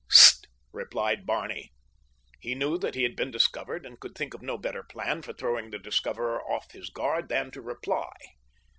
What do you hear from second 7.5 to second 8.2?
to reply.